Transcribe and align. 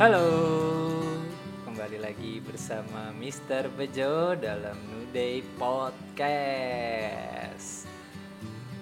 Halo, 0.00 0.24
kembali 1.68 2.00
lagi 2.00 2.40
bersama 2.40 3.12
Mr. 3.12 3.68
Bejo 3.76 4.32
dalam 4.40 4.72
Nuday 4.88 5.44
Podcast. 5.60 7.04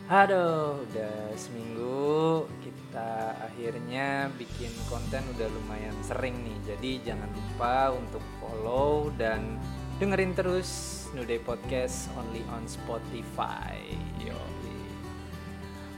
Aduh, 0.06 0.86
udah 0.86 1.34
seminggu 1.34 2.46
kita 2.62 3.34
akhirnya 3.42 4.30
bikin 4.38 4.70
konten 4.86 5.26
udah 5.34 5.50
lumayan 5.50 5.98
sering 6.06 6.46
nih. 6.46 6.78
Jadi 6.78 7.02
jangan 7.02 7.26
lupa 7.34 7.90
untuk 7.90 8.22
follow 8.38 9.10
dan 9.18 9.58
dengerin 9.98 10.30
terus 10.38 11.02
Nuday 11.10 11.42
Podcast 11.42 12.06
only 12.14 12.46
on 12.54 12.62
Spotify. 12.70 13.74
Yo. 14.22 14.38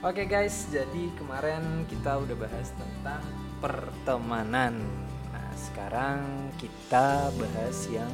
Oke 0.01 0.25
guys, 0.25 0.65
jadi 0.73 1.13
kemarin 1.21 1.85
kita 1.85 2.17
udah 2.17 2.35
bahas 2.35 2.73
tentang 2.73 3.42
pertemanan. 3.63 4.75
Nah, 5.31 5.51
sekarang 5.55 6.51
kita 6.59 7.31
bahas 7.31 7.87
yang 7.87 8.11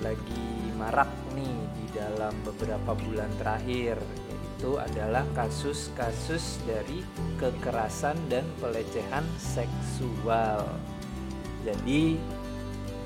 lagi 0.00 0.72
marak 0.80 1.12
nih 1.36 1.56
di 1.76 1.86
dalam 1.92 2.32
beberapa 2.40 2.96
bulan 2.96 3.28
terakhir, 3.36 4.00
yaitu 4.00 4.80
adalah 4.80 5.28
kasus-kasus 5.36 6.64
dari 6.64 7.04
kekerasan 7.36 8.16
dan 8.32 8.48
pelecehan 8.56 9.28
seksual. 9.36 10.64
Jadi, 11.60 12.16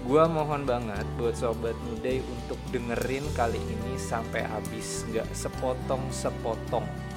gua 0.06 0.30
mohon 0.30 0.62
banget 0.62 1.02
buat 1.18 1.34
sobat 1.34 1.74
Nuday 1.90 2.22
untuk 2.22 2.62
dengerin 2.70 3.26
kali 3.34 3.58
ini 3.58 3.98
sampai 3.98 4.46
habis, 4.46 5.02
nggak 5.10 5.26
sepotong-sepotong 5.34 7.10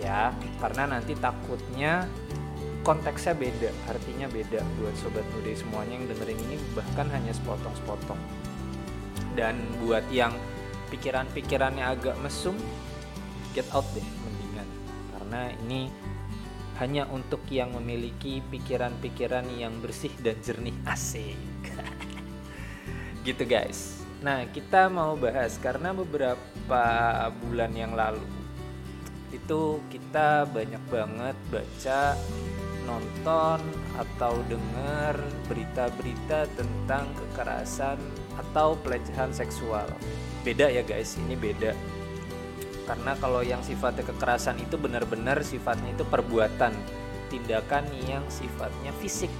ya 0.00 0.32
karena 0.58 0.96
nanti 0.96 1.12
takutnya 1.12 2.08
konteksnya 2.90 3.38
beda 3.38 3.70
artinya 3.86 4.26
beda 4.26 4.66
buat 4.82 4.90
sobat 4.98 5.22
muda 5.30 5.54
semuanya 5.54 5.94
yang 5.94 6.06
dengerin 6.10 6.42
ini 6.42 6.58
bahkan 6.74 7.06
hanya 7.14 7.30
sepotong-sepotong. 7.30 8.18
Dan 9.38 9.62
buat 9.78 10.02
yang 10.10 10.34
pikiran-pikirannya 10.90 11.86
agak 11.86 12.18
mesum 12.18 12.58
get 13.54 13.62
out 13.70 13.86
deh 13.94 14.02
mendingan. 14.02 14.66
Karena 15.14 15.54
ini 15.62 15.86
hanya 16.82 17.06
untuk 17.14 17.46
yang 17.46 17.78
memiliki 17.78 18.42
pikiran-pikiran 18.50 19.46
yang 19.54 19.78
bersih 19.78 20.10
dan 20.18 20.34
jernih 20.42 20.74
asik. 20.90 21.38
Gitu 23.30 23.46
guys. 23.46 24.02
Nah 24.18 24.50
kita 24.50 24.90
mau 24.90 25.14
bahas 25.14 25.62
karena 25.62 25.94
beberapa 25.94 26.82
bulan 27.38 27.70
yang 27.70 27.94
lalu 27.94 28.26
itu 29.30 29.78
kita 29.86 30.42
banyak 30.50 30.82
banget 30.90 31.36
baca 31.54 32.18
nonton 32.90 33.62
atau 33.94 34.34
dengar 34.50 35.14
berita-berita 35.46 36.50
tentang 36.58 37.06
kekerasan 37.14 38.02
atau 38.34 38.74
pelecehan 38.82 39.30
seksual. 39.30 39.86
Beda 40.42 40.66
ya 40.66 40.82
guys, 40.82 41.14
ini 41.22 41.38
beda. 41.38 41.76
Karena 42.90 43.14
kalau 43.22 43.46
yang 43.46 43.62
sifatnya 43.62 44.02
kekerasan 44.02 44.58
itu 44.58 44.74
benar-benar 44.74 45.46
sifatnya 45.46 45.94
itu 45.94 46.02
perbuatan, 46.02 46.74
tindakan 47.30 47.86
yang 48.10 48.26
sifatnya 48.26 48.90
fisik. 48.98 49.30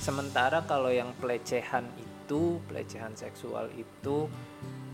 Sementara 0.00 0.64
kalau 0.64 0.88
yang 0.88 1.12
pelecehan 1.20 1.84
itu, 2.00 2.56
pelecehan 2.64 3.12
seksual 3.12 3.68
itu 3.76 4.32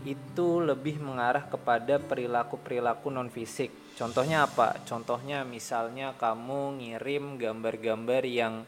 itu 0.03 0.61
lebih 0.61 0.97
mengarah 1.01 1.45
kepada 1.45 2.01
perilaku-perilaku 2.01 3.13
non 3.13 3.29
fisik. 3.29 3.93
Contohnya 3.95 4.49
apa? 4.49 4.81
Contohnya 4.87 5.45
misalnya 5.45 6.17
kamu 6.17 6.81
ngirim 6.81 7.37
gambar-gambar 7.37 8.23
yang 8.25 8.65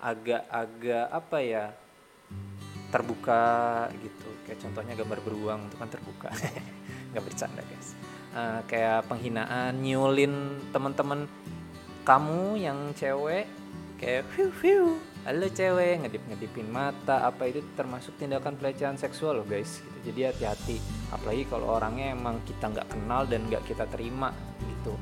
agak-agak 0.00 1.06
apa 1.12 1.38
ya? 1.40 1.66
terbuka 2.94 3.90
gitu. 3.98 4.30
Kayak 4.46 4.62
contohnya 4.62 4.94
gambar 4.94 5.18
beruang 5.26 5.66
itu 5.66 5.76
kan 5.82 5.90
terbuka. 5.90 6.30
Nggak 7.10 7.24
bercanda, 7.26 7.62
guys. 7.66 7.98
Uh, 8.30 8.62
kayak 8.70 9.10
penghinaan, 9.10 9.82
nyulin 9.82 10.62
teman-teman 10.70 11.26
kamu 12.06 12.62
yang 12.62 12.78
cewek 12.94 13.50
kayak 14.04 14.28
fiu 14.36 14.52
fiu 14.52 15.00
halo 15.24 15.48
cewek 15.48 16.04
ngedip-ngedipin 16.04 16.68
mata 16.68 17.24
apa 17.24 17.48
itu 17.48 17.64
termasuk 17.72 18.12
tindakan 18.20 18.52
pelecehan 18.60 19.00
seksual 19.00 19.40
loh 19.40 19.48
guys. 19.48 19.80
Gitu. 19.80 20.12
jadi 20.12 20.28
hati-hati 20.28 20.76
apalagi 21.08 21.48
kalau 21.48 21.80
orangnya 21.80 22.12
emang 22.12 22.36
kita 22.44 22.68
nggak 22.68 22.84
kenal 22.92 23.24
dan 23.24 23.48
nggak 23.48 23.64
kita 23.64 23.88
terima 23.88 24.28
gitu. 24.60 24.92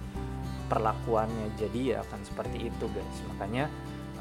Perlakuannya 0.70 1.50
jadi 1.58 1.80
ya 1.82 1.96
akan 2.06 2.20
seperti 2.22 2.70
itu 2.70 2.84
guys. 2.94 3.18
Makanya 3.34 3.66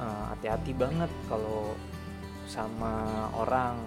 uh, 0.01 0.33
hati-hati 0.33 0.73
banget 0.73 1.13
kalau 1.29 1.77
sama 2.49 3.29
orang 3.37 3.77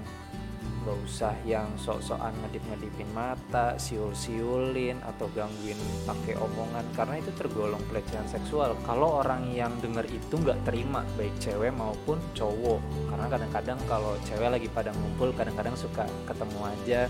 nggak 0.85 0.99
usah 1.09 1.33
yang 1.49 1.65
sok-sokan 1.81 2.37
ngedip-ngedipin 2.45 3.09
mata, 3.17 3.73
siul-siulin 3.81 5.01
atau 5.01 5.33
gangguin 5.33 5.81
pakai 6.05 6.37
omongan 6.37 6.85
karena 6.93 7.25
itu 7.25 7.33
tergolong 7.41 7.81
pelecehan 7.89 8.29
seksual. 8.29 8.77
Kalau 8.85 9.25
orang 9.25 9.49
yang 9.57 9.73
denger 9.81 10.05
itu 10.13 10.37
nggak 10.37 10.61
terima 10.69 11.01
baik 11.17 11.33
cewek 11.41 11.73
maupun 11.73 12.21
cowok 12.37 12.85
karena 13.09 13.27
kadang-kadang 13.33 13.79
kalau 13.89 14.13
cewek 14.29 14.49
lagi 14.53 14.69
pada 14.69 14.93
ngumpul 14.93 15.33
kadang-kadang 15.33 15.73
suka 15.73 16.05
ketemu 16.29 16.61
aja 16.69 17.01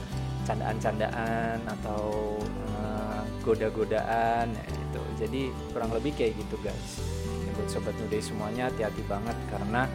candaan-candaan 0.46 1.58
atau 1.80 2.38
uh, 2.78 3.22
goda-godaan 3.42 4.54
ya 4.54 4.64
itu. 4.70 5.02
Jadi 5.18 5.42
kurang 5.74 5.90
lebih 5.90 6.14
kayak 6.14 6.38
gitu 6.38 6.56
guys. 6.62 7.02
Ya, 7.42 7.50
buat 7.58 7.68
sobat 7.74 7.94
nude 7.98 8.22
semuanya 8.22 8.70
hati-hati 8.70 9.02
banget 9.10 9.34
karena 9.50 9.90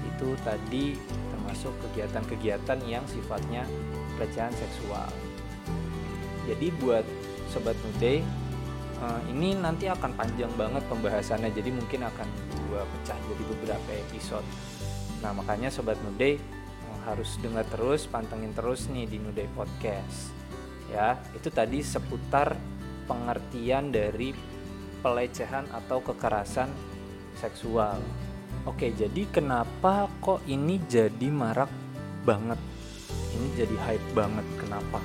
itu 0.00 0.32
tadi 0.42 0.96
termasuk 1.48 1.72
kegiatan-kegiatan 1.80 2.76
yang 2.84 3.00
sifatnya 3.08 3.64
pelecehan 4.20 4.52
seksual. 4.52 5.08
Jadi 6.44 6.68
buat 6.76 7.08
sobat 7.48 7.72
muda 7.88 8.20
uh, 9.00 9.20
ini 9.32 9.56
nanti 9.56 9.88
akan 9.88 10.12
panjang 10.12 10.52
banget 10.60 10.84
pembahasannya, 10.92 11.48
jadi 11.56 11.72
mungkin 11.72 12.04
akan 12.04 12.28
gua 12.68 12.84
pecah 12.84 13.16
jadi 13.16 13.42
beberapa 13.48 13.90
episode. 13.96 14.44
Nah 15.24 15.32
makanya 15.32 15.72
sobat 15.72 15.96
muda 16.04 16.36
uh, 16.36 16.98
harus 17.08 17.40
dengar 17.40 17.64
terus, 17.72 18.04
pantengin 18.04 18.52
terus 18.52 18.84
nih 18.92 19.08
di 19.08 19.16
Nude 19.16 19.48
Podcast. 19.56 20.28
Ya 20.92 21.16
itu 21.32 21.48
tadi 21.48 21.80
seputar 21.80 22.60
pengertian 23.08 23.88
dari 23.88 24.36
pelecehan 25.00 25.64
atau 25.72 26.04
kekerasan 26.04 26.68
seksual. 27.40 27.96
Oke, 28.68 28.92
jadi 28.92 29.24
kenapa 29.32 30.12
kok 30.20 30.44
ini 30.44 30.76
jadi 30.86 31.28
marak 31.32 31.72
banget? 32.22 32.60
Ini 33.32 33.48
jadi 33.56 33.76
hype 33.88 34.08
banget. 34.12 34.46
Kenapa? 34.60 35.00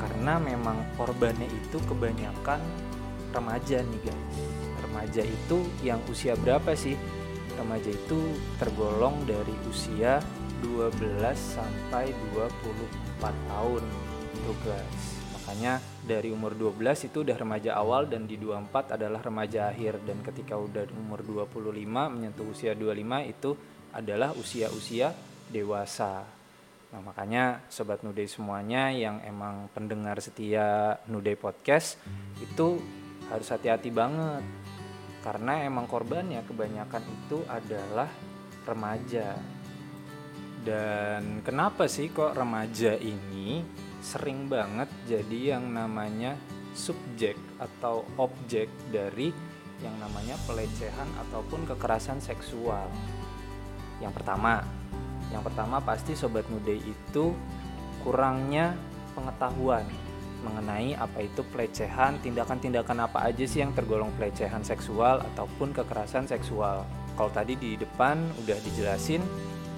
Karena 0.00 0.40
memang 0.40 0.80
korbannya 0.96 1.44
itu 1.44 1.76
kebanyakan 1.84 2.60
remaja 3.36 3.84
nih 3.84 4.00
guys. 4.00 4.36
Remaja 4.80 5.22
itu 5.22 5.58
yang 5.84 6.00
usia 6.08 6.32
berapa 6.40 6.72
sih? 6.72 6.96
Remaja 7.60 7.92
itu 7.92 8.32
tergolong 8.56 9.20
dari 9.28 9.52
usia 9.68 10.24
12 10.64 10.96
sampai 11.36 12.16
24 12.32 13.28
tahun. 13.52 13.84
Tuh 14.40 14.56
guys 14.64 15.19
makanya 15.50 15.82
dari 16.06 16.30
umur 16.30 16.54
12 16.54 17.10
itu 17.10 17.26
udah 17.26 17.34
remaja 17.34 17.74
awal 17.74 18.06
dan 18.06 18.22
di 18.22 18.38
24 18.38 18.94
adalah 18.94 19.18
remaja 19.18 19.66
akhir. 19.66 19.98
Dan 20.06 20.22
ketika 20.22 20.54
udah 20.54 20.86
umur 20.94 21.26
25 21.26 21.74
menyentuh 21.90 22.46
usia 22.46 22.70
25 22.78 23.26
itu 23.26 23.58
adalah 23.90 24.30
usia-usia 24.38 25.10
dewasa. 25.50 26.22
Nah 26.94 27.02
makanya 27.02 27.66
sobat 27.66 28.06
nude 28.06 28.22
semuanya 28.30 28.94
yang 28.94 29.18
emang 29.26 29.66
pendengar 29.74 30.22
setia 30.22 31.02
nude 31.10 31.34
podcast 31.34 31.98
itu 32.38 32.78
harus 33.26 33.50
hati-hati 33.50 33.90
banget. 33.90 34.46
Karena 35.26 35.66
emang 35.66 35.90
korbannya 35.90 36.46
kebanyakan 36.46 37.02
itu 37.02 37.42
adalah 37.50 38.06
remaja. 38.70 39.34
Dan 40.62 41.42
kenapa 41.42 41.90
sih 41.90 42.14
kok 42.14 42.38
remaja 42.38 42.94
ini 42.94 43.89
sering 44.00 44.48
banget 44.48 44.88
jadi 45.04 45.56
yang 45.56 45.72
namanya 45.72 46.36
subjek 46.72 47.36
atau 47.60 48.04
objek 48.16 48.68
dari 48.88 49.32
yang 49.80 49.96
namanya 49.96 50.36
pelecehan 50.44 51.08
ataupun 51.28 51.64
kekerasan 51.64 52.20
seksual. 52.20 52.88
Yang 54.00 54.20
pertama, 54.20 54.64
yang 55.32 55.40
pertama 55.44 55.80
pasti 55.80 56.12
sobat 56.16 56.44
muda 56.52 56.72
itu 56.72 57.32
kurangnya 58.04 58.76
pengetahuan 59.12 59.84
mengenai 60.40 60.96
apa 60.96 61.20
itu 61.20 61.44
pelecehan, 61.52 62.16
tindakan-tindakan 62.24 63.04
apa 63.04 63.28
aja 63.28 63.44
sih 63.44 63.60
yang 63.60 63.76
tergolong 63.76 64.08
pelecehan 64.16 64.64
seksual 64.64 65.20
ataupun 65.32 65.76
kekerasan 65.76 66.24
seksual. 66.24 66.88
Kalau 67.16 67.30
tadi 67.32 67.60
di 67.60 67.76
depan 67.76 68.16
udah 68.40 68.58
dijelasin 68.64 69.20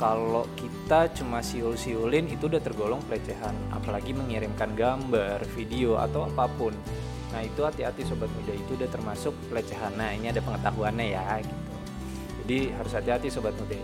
kalau 0.02 0.42
kita 0.58 1.14
cuma 1.14 1.38
siul-siulin 1.38 2.26
itu 2.26 2.50
udah 2.50 2.58
tergolong 2.58 2.98
pelecehan. 3.06 3.54
Apalagi 3.70 4.10
mengirimkan 4.10 4.74
gambar, 4.74 5.46
video 5.54 5.94
atau 5.94 6.26
apa 6.26 6.50
pun. 6.50 6.74
Nah 7.30 7.38
itu 7.46 7.62
hati-hati 7.62 8.02
sobat 8.02 8.26
muda. 8.34 8.50
Itu 8.50 8.74
udah 8.74 8.90
termasuk 8.90 9.30
pelecehan. 9.46 9.94
Nah 9.94 10.10
ini 10.10 10.34
ada 10.34 10.42
pengetahuannya 10.42 11.06
ya 11.06 11.38
gitu. 11.38 11.74
Jadi 12.42 12.58
harus 12.74 12.92
hati-hati 12.98 13.30
sobat 13.30 13.54
muda. 13.54 13.78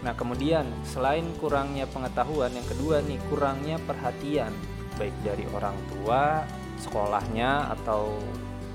Nah, 0.00 0.16
kemudian 0.16 0.64
selain 0.80 1.28
kurangnya 1.36 1.84
pengetahuan, 1.84 2.48
yang 2.56 2.64
kedua 2.64 3.04
nih 3.04 3.20
kurangnya 3.28 3.76
perhatian. 3.84 4.48
Baik 4.96 5.12
dari 5.20 5.44
orang 5.52 5.76
tua, 5.92 6.46
sekolahnya 6.80 7.74
atau 7.74 8.16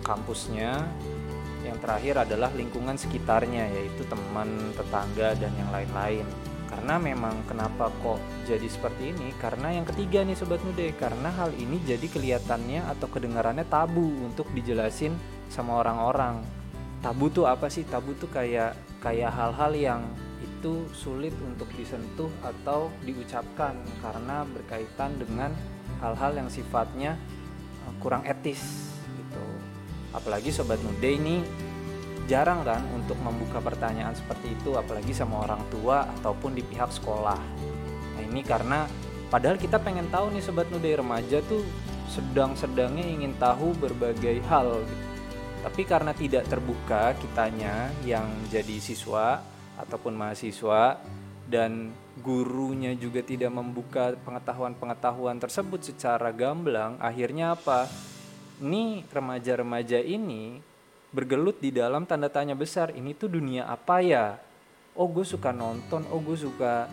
kampusnya. 0.06 0.86
Yang 1.66 1.77
terakhir 1.81 2.16
adalah 2.30 2.54
lingkungan 2.54 2.94
sekitarnya 2.94 3.74
yaitu 3.74 4.06
teman, 4.06 4.69
tetangga 4.77 5.33
dan 5.33 5.50
yang 5.57 5.72
lain-lain. 5.74 6.27
Karena 6.66 6.98
memang 6.98 7.46
kenapa 7.46 7.94
kok 8.02 8.20
jadi 8.50 8.66
seperti 8.66 9.14
ini? 9.14 9.32
Karena 9.38 9.74
yang 9.74 9.86
ketiga 9.86 10.26
nih 10.26 10.38
sobat 10.38 10.62
nude, 10.66 10.92
karena 10.98 11.30
hal 11.34 11.54
ini 11.56 11.82
jadi 11.86 12.06
kelihatannya 12.10 12.86
atau 12.98 13.08
kedengarannya 13.10 13.66
tabu 13.70 14.06
untuk 14.26 14.50
dijelasin 14.52 15.14
sama 15.50 15.82
orang-orang. 15.82 16.42
Tabu 17.06 17.30
tuh 17.30 17.46
apa 17.46 17.70
sih? 17.70 17.86
Tabu 17.86 18.18
tuh 18.18 18.30
kayak 18.34 18.74
kayak 19.00 19.30
hal-hal 19.30 19.72
yang 19.78 20.02
itu 20.42 20.90
sulit 20.98 21.34
untuk 21.46 21.70
disentuh 21.78 22.30
atau 22.42 22.90
diucapkan 23.06 23.78
karena 24.02 24.42
berkaitan 24.50 25.14
dengan 25.22 25.54
hal-hal 26.02 26.34
yang 26.34 26.50
sifatnya 26.50 27.14
eh, 27.86 27.94
kurang 28.02 28.26
etis 28.26 28.90
gitu. 29.14 29.46
Apalagi 30.18 30.50
sobat 30.50 30.82
nude 30.82 31.06
ini 31.06 31.46
jarang 32.25 32.66
kan 32.66 32.81
untuk 32.94 33.18
membuka 33.22 33.62
pertanyaan 33.62 34.13
seperti 34.18 34.54
itu 34.57 34.74
apalagi 34.75 35.13
sama 35.13 35.45
orang 35.45 35.62
tua 35.69 36.10
ataupun 36.19 36.57
di 36.57 36.63
pihak 36.66 36.89
sekolah. 36.89 37.39
Nah, 38.18 38.22
ini 38.25 38.42
karena 38.42 38.89
padahal 39.30 39.57
kita 39.62 39.77
pengen 39.81 40.10
tahu 40.10 40.33
nih 40.33 40.42
sobat 40.42 40.69
nude 40.74 40.89
remaja 40.89 41.42
tuh 41.45 41.62
sedang-sedangnya 42.10 43.06
ingin 43.06 43.33
tahu 43.38 43.74
berbagai 43.77 44.42
hal 44.50 44.81
gitu. 44.86 45.06
Tapi 45.66 45.81
karena 45.81 46.13
tidak 46.13 46.45
terbuka 46.45 47.18
kitanya 47.18 47.89
yang 48.06 48.30
jadi 48.54 48.77
siswa 48.77 49.42
ataupun 49.81 50.13
mahasiswa 50.13 51.01
dan 51.50 51.89
gurunya 52.22 52.94
juga 52.94 53.25
tidak 53.25 53.50
membuka 53.54 54.13
pengetahuan-pengetahuan 54.25 55.38
tersebut 55.42 55.81
secara 55.81 56.30
gamblang, 56.30 56.98
akhirnya 57.01 57.57
apa? 57.57 57.89
Ini 58.62 59.04
remaja-remaja 59.10 60.00
ini 60.00 60.62
bergelut 61.16 61.64
di 61.64 61.72
dalam 61.72 62.04
tanda 62.04 62.28
tanya 62.28 62.60
besar. 62.60 62.92
Ini 62.92 63.16
tuh 63.16 63.32
dunia 63.32 63.72
apa 63.72 64.04
ya? 64.04 64.36
Oh, 65.00 65.08
gue 65.08 65.24
suka 65.24 65.56
nonton, 65.56 66.04
oh 66.12 66.20
gue 66.20 66.36
suka 66.36 66.92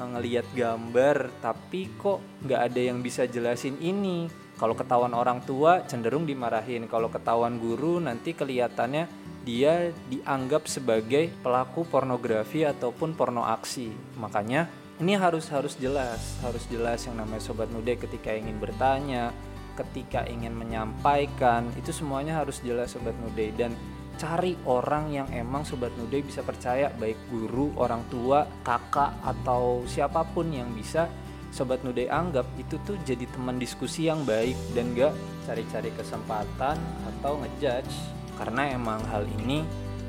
uh, 0.00 0.08
ngeliat 0.16 0.48
gambar, 0.56 1.28
tapi 1.44 1.92
kok 2.00 2.24
nggak 2.48 2.60
ada 2.72 2.80
yang 2.80 3.04
bisa 3.04 3.28
jelasin 3.28 3.76
ini. 3.84 4.28
Kalau 4.56 4.74
ketahuan 4.74 5.12
orang 5.12 5.44
tua 5.44 5.84
cenderung 5.86 6.24
dimarahin, 6.24 6.88
kalau 6.90 7.12
ketahuan 7.12 7.60
guru 7.60 8.00
nanti 8.00 8.34
kelihatannya 8.34 9.06
dia 9.46 9.94
dianggap 10.10 10.66
sebagai 10.66 11.30
pelaku 11.40 11.86
pornografi 11.86 12.66
ataupun 12.66 13.14
porno 13.14 13.46
aksi. 13.46 13.88
Makanya 14.18 14.66
ini 14.98 15.14
harus 15.14 15.46
harus 15.54 15.78
jelas, 15.78 16.42
harus 16.42 16.66
jelas 16.66 17.06
yang 17.06 17.22
namanya 17.22 17.38
sobat 17.38 17.70
nude 17.70 17.94
ketika 17.96 18.34
ingin 18.34 18.58
bertanya, 18.58 19.30
ketika 19.78 20.26
ingin 20.26 20.50
menyampaikan, 20.58 21.70
itu 21.78 21.94
semuanya 21.94 22.42
harus 22.42 22.58
jelas 22.66 22.90
sobat 22.90 23.14
nude. 23.22 23.54
Dan 23.54 23.70
cari 24.18 24.58
orang 24.66 25.14
yang 25.14 25.28
emang 25.30 25.62
sobat 25.62 25.94
nude 25.94 26.18
bisa 26.26 26.42
percaya 26.42 26.90
baik 26.98 27.30
guru, 27.30 27.70
orang 27.78 28.02
tua, 28.10 28.42
kakak 28.66 29.14
atau 29.22 29.86
siapa 29.86 30.26
pun 30.34 30.50
yang 30.50 30.74
bisa 30.74 31.06
sobat 31.54 31.80
nude 31.86 32.10
anggap 32.10 32.44
itu 32.58 32.76
tuh 32.82 32.98
jadi 33.06 33.24
teman 33.30 33.62
diskusi 33.62 34.10
yang 34.10 34.26
baik. 34.26 34.58
Dan 34.74 34.98
gak 34.98 35.14
cari-cari 35.46 35.94
kesempatan 35.94 36.76
atau 37.14 37.38
ngejudge. 37.38 37.94
Karena 38.34 38.74
emang 38.74 39.02
hal 39.06 39.26
ini 39.42 39.62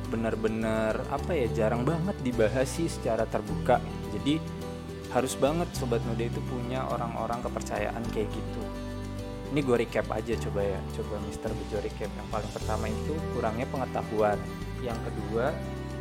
benar-benar 0.10 1.06
apa 1.14 1.38
ya 1.38 1.46
jarang 1.54 1.86
banget 1.86 2.18
dibahas 2.26 2.66
sih 2.66 2.90
secara 2.90 3.30
terbuka. 3.30 3.78
Jadi 4.10 4.42
harus 5.10 5.34
banget 5.38 5.70
sobat 5.74 6.02
nude 6.06 6.30
itu 6.30 6.42
punya 6.46 6.86
orang-orang 6.86 7.42
kepercayaan 7.42 8.06
kayak 8.14 8.30
gitu 8.30 8.62
ini 9.50 9.60
gue 9.66 9.78
recap 9.82 10.06
aja 10.14 10.34
coba 10.38 10.62
ya. 10.62 10.80
Coba 10.94 11.18
Mister 11.26 11.50
Bejo 11.50 11.78
recap. 11.82 12.10
Yang 12.10 12.28
paling 12.30 12.52
pertama 12.54 12.86
itu 12.90 13.14
kurangnya 13.34 13.66
pengetahuan. 13.70 14.38
Yang 14.80 15.00
kedua 15.10 15.46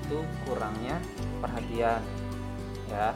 itu 0.05 0.19
kurangnya 0.45 0.97
perhatian 1.41 2.01
ya. 2.93 3.13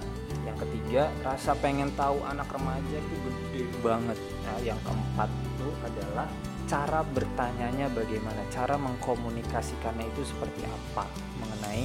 Yang 0.48 0.56
ketiga 0.66 1.12
rasa 1.22 1.52
pengen 1.60 1.92
tahu 1.94 2.24
anak 2.24 2.48
remaja 2.48 2.96
itu 2.96 3.16
gede 3.28 3.62
banget. 3.84 4.18
Nah 4.44 4.56
yang 4.64 4.80
keempat 4.80 5.28
itu 5.28 5.68
adalah 5.84 6.26
cara 6.64 7.04
bertanyanya 7.04 7.92
bagaimana, 7.92 8.40
cara 8.48 8.80
mengkomunikasikannya 8.80 10.08
itu 10.08 10.24
seperti 10.24 10.64
apa 10.64 11.04
mengenai 11.36 11.84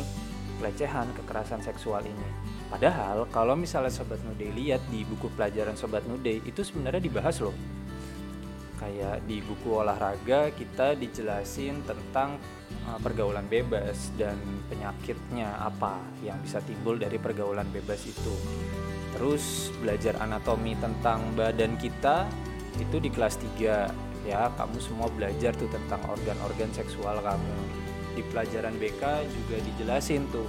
pelecehan 0.57 1.11
kekerasan 1.11 1.59
seksual 1.59 2.07
ini. 2.07 2.29
Padahal 2.71 3.27
kalau 3.27 3.59
misalnya 3.59 3.91
Sobat 3.91 4.23
Nude 4.23 4.47
lihat 4.47 4.79
di 4.87 5.03
buku 5.03 5.27
pelajaran 5.35 5.75
Sobat 5.75 6.07
Nude 6.07 6.39
itu 6.39 6.61
sebenarnya 6.63 7.03
dibahas 7.03 7.35
loh. 7.43 7.55
Kayak 8.77 9.25
di 9.25 9.41
buku 9.41 9.73
olahraga 9.73 10.53
kita 10.53 10.93
dijelasin 10.93 11.81
tentang 11.81 12.37
uh, 12.85 13.01
pergaulan 13.01 13.49
bebas 13.49 14.13
dan 14.13 14.37
penyakitnya 14.69 15.49
apa 15.57 15.97
yang 16.21 16.37
bisa 16.45 16.61
timbul 16.61 16.93
dari 16.93 17.17
pergaulan 17.17 17.65
bebas 17.73 18.05
itu. 18.05 18.35
Terus 19.17 19.73
belajar 19.81 20.21
anatomi 20.21 20.77
tentang 20.77 21.25
badan 21.33 21.73
kita 21.81 22.29
itu 22.77 23.01
di 23.01 23.09
kelas 23.09 23.41
3 23.57 24.29
ya 24.29 24.53
kamu 24.53 24.77
semua 24.77 25.09
belajar 25.09 25.57
tuh 25.57 25.73
tentang 25.73 26.01
organ-organ 26.05 26.69
seksual 26.69 27.17
kamu. 27.25 27.57
Di 28.13 28.21
pelajaran 28.29 28.77
BK 28.77 29.25
juga 29.25 29.57
dijelasin 29.57 30.29
tuh. 30.29 30.45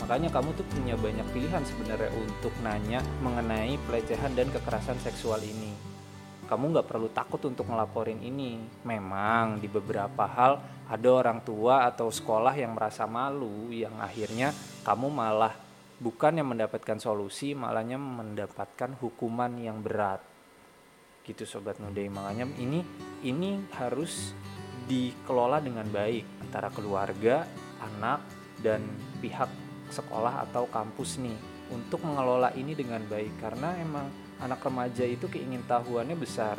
Makanya 0.00 0.32
kamu 0.32 0.56
tuh 0.56 0.64
punya 0.72 0.96
banyak 0.96 1.28
pilihan 1.28 1.60
sebenarnya 1.60 2.08
untuk 2.16 2.56
nanya 2.64 3.04
mengenai 3.20 3.76
pelecehan 3.84 4.32
dan 4.32 4.48
kekerasan 4.48 4.96
seksual 5.04 5.44
ini 5.44 5.89
kamu 6.50 6.74
nggak 6.74 6.88
perlu 6.90 7.08
takut 7.14 7.38
untuk 7.46 7.70
ngelaporin 7.70 8.18
ini. 8.18 8.58
Memang 8.82 9.62
di 9.62 9.70
beberapa 9.70 10.26
hal 10.26 10.58
ada 10.90 11.08
orang 11.14 11.46
tua 11.46 11.86
atau 11.86 12.10
sekolah 12.10 12.58
yang 12.58 12.74
merasa 12.74 13.06
malu 13.06 13.70
yang 13.70 13.94
akhirnya 14.02 14.50
kamu 14.82 15.06
malah 15.14 15.54
bukan 16.02 16.42
yang 16.42 16.50
mendapatkan 16.50 16.98
solusi 16.98 17.54
malahnya 17.54 18.02
mendapatkan 18.02 18.98
hukuman 18.98 19.54
yang 19.62 19.78
berat. 19.78 20.18
Gitu 21.22 21.46
sobat 21.46 21.78
nude 21.78 22.02
makanya 22.10 22.50
ini 22.58 22.82
ini 23.22 23.62
harus 23.78 24.34
dikelola 24.90 25.62
dengan 25.62 25.86
baik 25.86 26.42
antara 26.42 26.74
keluarga 26.74 27.46
anak 27.78 28.26
dan 28.58 28.82
pihak 29.22 29.46
sekolah 29.94 30.50
atau 30.50 30.66
kampus 30.66 31.22
nih 31.22 31.38
untuk 31.70 32.02
mengelola 32.02 32.50
ini 32.58 32.74
dengan 32.74 33.06
baik. 33.06 33.38
Karena 33.38 33.78
emang 33.78 34.29
anak 34.40 34.64
remaja 34.64 35.04
itu 35.04 35.28
keingintahuannya 35.28 36.16
besar. 36.16 36.58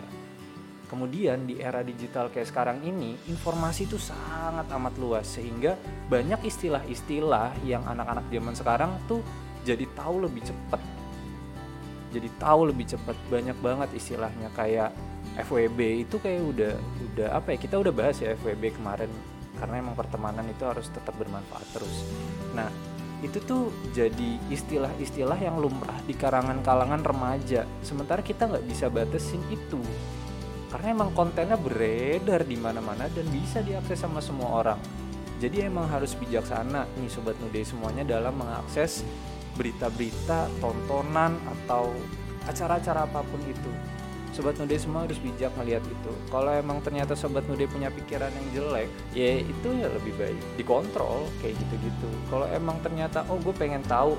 Kemudian 0.88 1.48
di 1.48 1.60
era 1.60 1.82
digital 1.88 2.28
kayak 2.28 2.52
sekarang 2.52 2.84
ini 2.84 3.16
informasi 3.32 3.88
itu 3.88 3.96
sangat 3.96 4.68
amat 4.76 4.96
luas 5.00 5.24
sehingga 5.24 5.80
banyak 6.12 6.44
istilah-istilah 6.44 7.64
yang 7.64 7.82
anak-anak 7.88 8.28
zaman 8.28 8.56
sekarang 8.56 8.92
tuh 9.08 9.24
jadi 9.64 9.88
tahu 9.96 10.28
lebih 10.28 10.44
cepat 10.44 10.82
jadi 12.12 12.28
tahu 12.38 12.76
lebih 12.76 12.86
cepat 12.92 13.16
banyak 13.32 13.58
banget 13.64 13.90
istilahnya 13.96 14.52
kayak 14.52 14.92
FWB 15.40 16.04
itu 16.04 16.20
kayak 16.20 16.44
udah 16.44 16.74
udah 17.12 17.28
apa 17.40 17.56
ya 17.56 17.58
kita 17.64 17.80
udah 17.80 17.94
bahas 17.96 18.20
ya 18.20 18.36
FWB 18.36 18.76
kemarin 18.76 19.08
karena 19.56 19.80
emang 19.80 19.96
pertemanan 19.96 20.44
itu 20.52 20.64
harus 20.68 20.92
tetap 20.92 21.16
bermanfaat 21.16 21.68
terus. 21.72 22.04
Nah 22.52 22.68
itu 23.22 23.38
tuh 23.46 23.70
jadi 23.94 24.42
istilah-istilah 24.50 25.38
yang 25.38 25.62
lumrah 25.62 25.98
di 26.10 26.18
kalangan 26.18 26.62
kalangan 26.66 27.06
remaja. 27.06 27.70
Sementara 27.86 28.26
kita 28.26 28.50
nggak 28.50 28.66
bisa 28.66 28.90
batasin 28.90 29.42
itu. 29.54 29.78
Karena 30.74 30.98
emang 30.98 31.14
kontennya 31.14 31.60
beredar 31.60 32.42
di 32.48 32.58
mana-mana 32.58 33.06
dan 33.12 33.26
bisa 33.30 33.62
diakses 33.62 34.02
sama 34.02 34.24
semua 34.24 34.66
orang. 34.66 34.80
Jadi 35.38 35.66
emang 35.66 35.90
harus 35.90 36.14
bijaksana 36.18 36.86
nih 36.98 37.10
sobat 37.10 37.38
nude 37.42 37.62
semuanya 37.66 38.06
dalam 38.06 38.38
mengakses 38.38 39.06
berita-berita, 39.58 40.48
tontonan 40.62 41.38
atau 41.46 41.92
acara-acara 42.48 43.06
apa 43.06 43.22
pun 43.22 43.42
itu. 43.46 43.72
Sobat 44.32 44.56
Nude 44.56 44.80
semua 44.80 45.04
harus 45.04 45.20
bijak 45.20 45.52
melihat 45.60 45.84
itu. 45.84 46.12
Kalau 46.32 46.56
emang 46.56 46.80
ternyata 46.80 47.20
Sobat 47.20 47.44
Nude 47.52 47.68
punya 47.68 47.92
pikiran 47.92 48.32
yang 48.32 48.48
jelek, 48.56 48.90
ya 49.12 49.44
itu 49.44 49.70
ya 49.76 49.92
lebih 49.92 50.16
baik 50.16 50.40
dikontrol 50.56 51.28
kayak 51.44 51.60
gitu-gitu. 51.60 52.10
Kalau 52.32 52.48
emang 52.48 52.80
ternyata 52.80 53.28
oh 53.28 53.36
gue 53.44 53.52
pengen 53.52 53.84
tahu, 53.84 54.16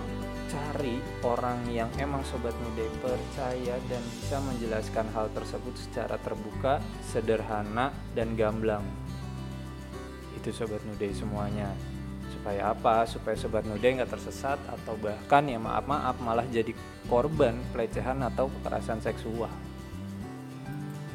cari 0.53 1.01
orang 1.25 1.65
yang 1.73 1.89
emang 1.97 2.21
Sobat 2.29 2.53
Nude 2.61 2.85
percaya 3.01 3.81
dan 3.89 4.03
bisa 4.21 4.37
menjelaskan 4.45 5.09
hal 5.17 5.33
tersebut 5.33 5.75
secara 5.81 6.21
terbuka, 6.21 6.85
sederhana, 7.01 7.89
dan 8.13 8.37
gamblang. 8.37 8.85
Itu 10.37 10.53
Sobat 10.53 10.85
Nude 10.85 11.09
semuanya 11.17 11.73
supaya 12.33 12.75
apa 12.75 13.07
supaya 13.07 13.39
sobat 13.39 13.63
nude 13.69 13.85
nggak 13.85 14.09
tersesat 14.09 14.59
atau 14.67 14.99
bahkan 14.99 15.47
ya 15.47 15.63
maaf 15.63 15.87
maaf 15.87 16.17
malah 16.19 16.43
jadi 16.51 16.75
korban 17.07 17.55
pelecehan 17.71 18.19
atau 18.25 18.51
kekerasan 18.51 18.99
seksual 18.99 19.53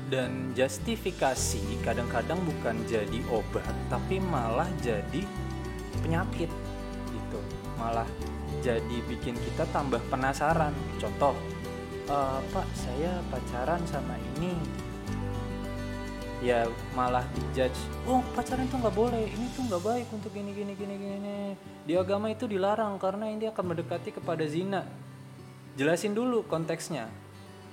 dan 0.08 0.56
justifikasi 0.56 1.84
kadang-kadang 1.84 2.40
bukan 2.48 2.80
jadi 2.88 3.20
obat 3.28 3.76
tapi 3.92 4.24
malah 4.24 4.68
jadi 4.80 5.24
penyakit 6.00 6.48
gitu. 7.12 7.40
Malah 7.76 8.08
jadi 8.64 8.98
bikin 9.12 9.36
kita 9.36 9.68
tambah 9.76 10.00
penasaran. 10.08 10.72
Contoh 10.96 11.36
uh, 12.08 12.40
pak 12.56 12.68
saya 12.72 13.20
pacaran 13.28 13.84
sama 13.84 14.16
ini. 14.36 14.56
Ya 16.38 16.70
malah 16.94 17.26
dijudge 17.34 17.76
oh 18.06 18.22
pacaran 18.38 18.70
tuh 18.70 18.78
nggak 18.78 18.94
boleh 18.94 19.26
ini 19.26 19.50
tuh 19.58 19.66
nggak 19.66 19.84
baik 19.84 20.08
untuk 20.16 20.32
ini 20.40 20.56
gini 20.56 20.74
gini 20.80 20.96
gini. 20.96 21.40
Di 21.84 22.00
agama 22.00 22.32
itu 22.32 22.48
dilarang 22.48 22.96
karena 22.96 23.28
ini 23.28 23.52
akan 23.52 23.76
mendekati 23.76 24.16
kepada 24.16 24.48
zina. 24.48 24.88
Jelasin 25.76 26.16
dulu 26.16 26.48
konteksnya. 26.48 27.12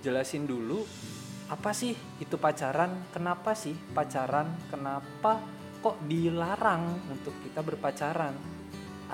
Jelasin 0.02 0.44
dulu 0.44 0.84
apa 1.54 1.70
sih 1.70 1.94
itu 2.18 2.34
pacaran? 2.34 3.06
Kenapa 3.14 3.54
sih 3.54 3.78
pacaran? 3.94 4.50
Kenapa 4.66 5.38
kok 5.78 6.02
dilarang 6.10 6.98
untuk 7.06 7.30
kita 7.46 7.62
berpacaran? 7.62 8.34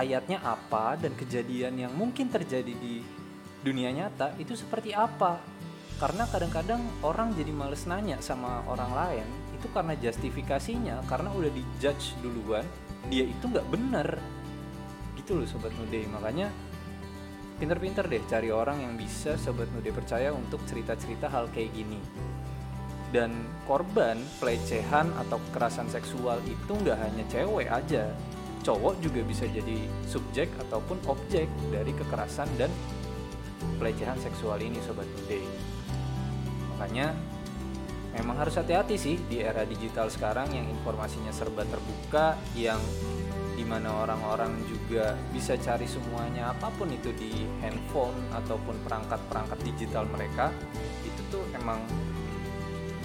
Ayatnya 0.00 0.40
apa 0.40 0.96
dan 0.96 1.12
kejadian 1.12 1.76
yang 1.76 1.92
mungkin 1.92 2.32
terjadi 2.32 2.72
di 2.72 3.04
dunia 3.60 3.92
nyata 3.92 4.40
itu 4.40 4.56
seperti 4.56 4.96
apa? 4.96 5.36
Karena 6.00 6.24
kadang-kadang 6.24 6.80
orang 7.04 7.36
jadi 7.36 7.52
males 7.52 7.84
nanya 7.84 8.16
sama 8.24 8.64
orang 8.64 8.88
lain 8.96 9.28
itu 9.52 9.68
karena 9.76 9.92
justifikasinya 10.00 11.04
karena 11.04 11.28
udah 11.36 11.52
dijudge 11.52 12.16
duluan 12.24 12.64
dia 13.12 13.28
itu 13.28 13.44
nggak 13.44 13.68
bener. 13.68 14.16
Gitu 15.12 15.36
loh 15.36 15.44
sobat 15.44 15.76
nude 15.76 16.08
makanya 16.08 16.48
pinter-pinter 17.60 18.08
deh 18.08 18.24
cari 18.24 18.48
orang 18.48 18.80
yang 18.80 18.96
bisa 18.96 19.36
sobat 19.36 19.68
nude 19.76 19.92
percaya 19.92 20.32
untuk 20.32 20.64
cerita-cerita 20.64 21.28
hal 21.28 21.52
kayak 21.52 21.76
gini. 21.76 22.00
Dan 23.12 23.44
korban 23.68 24.16
pelecehan 24.40 25.12
atau 25.20 25.36
kekerasan 25.50 25.92
seksual 25.92 26.40
itu 26.48 26.72
nggak 26.72 26.96
hanya 26.96 27.24
cewek 27.28 27.68
aja. 27.68 28.08
Cowok 28.64 28.96
juga 29.04 29.20
bisa 29.20 29.44
jadi 29.44 29.84
subjek 30.08 30.48
ataupun 30.68 30.96
objek 31.04 31.46
dari 31.68 31.92
kekerasan 31.92 32.48
dan 32.56 32.72
pelecehan 33.76 34.16
seksual 34.20 34.60
ini 34.60 34.80
sobat 34.84 35.08
nude 35.08 35.40
makanya 36.80 37.12
memang 38.16 38.40
harus 38.40 38.56
hati-hati 38.56 38.96
sih 38.96 39.16
di 39.28 39.44
era 39.44 39.68
digital 39.68 40.08
sekarang 40.08 40.48
yang 40.48 40.64
informasinya 40.64 41.28
serba 41.28 41.68
terbuka 41.68 42.40
yang 42.56 42.80
di 43.60 43.68
mana 43.68 43.92
orang-orang 44.08 44.56
juga 44.64 45.12
bisa 45.36 45.52
cari 45.60 45.84
semuanya 45.84 46.56
apa 46.56 46.72
pun 46.80 46.88
itu 46.88 47.12
di 47.12 47.44
handphone 47.60 48.16
ataupun 48.32 48.72
perangkat-perangkat 48.88 49.60
digital 49.60 50.08
mereka 50.08 50.48
itu 51.04 51.20
tuh 51.28 51.44
emang 51.52 51.76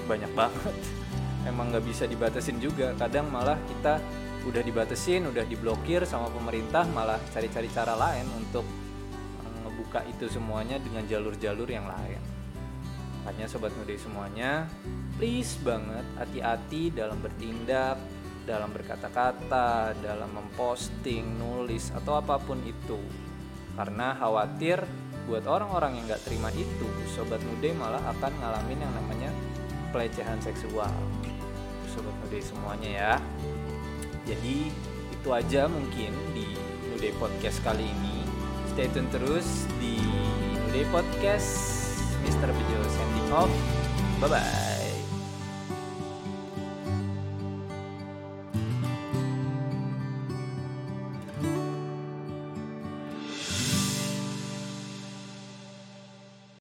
banyak 0.07 0.31
banget. 0.31 0.75
Emang 1.51 1.69
nggak 1.69 1.85
bisa 1.85 2.09
dibatasin 2.09 2.57
juga. 2.57 2.97
Kadang 2.97 3.29
malah 3.29 3.59
kita 3.69 4.01
udah 4.49 4.61
dibatasin 4.65 5.29
udah 5.29 5.45
diblokir 5.45 6.01
sama 6.05 6.25
pemerintah 6.33 6.85
malah 6.89 7.21
cari-cari 7.29 7.69
cara 7.69 7.93
lain 7.93 8.25
untuk 8.33 8.65
eh, 9.43 9.57
ngebuka 9.61 10.07
itu 10.09 10.25
semuanya 10.31 10.79
dengan 10.79 11.05
jalur-jalur 11.05 11.69
yang 11.69 11.85
lain. 11.85 12.17
Makanya 13.27 13.45
sobat 13.45 13.73
muda 13.77 13.93
semuanya, 13.97 14.69
please 15.19 15.57
banget 15.61 16.05
hati-hati 16.17 16.93
dalam 16.93 17.17
bertindak, 17.21 17.97
dalam 18.45 18.69
berkata-kata, 18.71 19.97
dalam 19.99 20.29
memposting, 20.31 21.41
nulis 21.41 21.89
atau 21.91 22.21
apa 22.21 22.37
pun 22.37 22.61
itu. 22.63 23.01
Karena 23.75 24.15
khawatir 24.15 24.79
buat 25.25 25.43
orang-orang 25.49 25.99
yang 25.99 26.05
gak 26.15 26.23
terima 26.23 26.53
itu, 26.53 26.87
sobat 27.11 27.41
muda 27.41 27.69
malah 27.75 28.03
akan 28.15 28.31
ngalamin 28.39 28.79
yang 28.79 28.93
namanya 28.93 29.33
pelecehan 29.89 30.37
seksual. 30.39 30.93
Sobat 31.91 32.15
muda 32.23 32.37
semuanya 32.39 32.89
ya. 32.93 33.13
Jadi 34.29 34.69
itu 35.11 35.29
aja 35.33 35.65
mungkin 35.65 36.13
di 36.37 36.45
Nude 36.93 37.09
Podcast 37.17 37.59
kali 37.65 37.83
ini. 37.83 38.25
Stay 38.71 38.87
tune 38.93 39.09
terus 39.09 39.65
di 39.81 39.97
Nude 40.61 40.85
Podcast 40.93 41.49
Mr. 42.25 42.49
Video 42.53 42.79
sending 42.89 43.29
off. 43.33 43.51
Bye 44.21 44.29
bye. 44.29 44.74